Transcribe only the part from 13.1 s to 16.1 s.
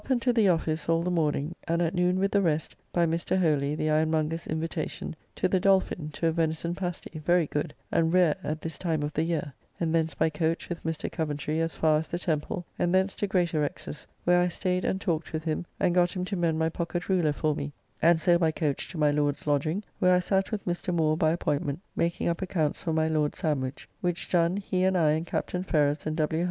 to Greatorex's, where I staid and talked with him, and